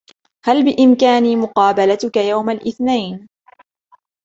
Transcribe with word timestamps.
هل 0.45 0.63
بإمكاني 0.65 1.35
مقابلتك 1.35 2.17
يوم 2.17 2.49
الإثنين؟ 2.49 3.27